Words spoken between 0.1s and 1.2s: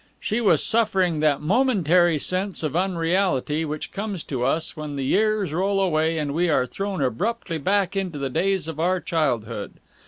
She was suffering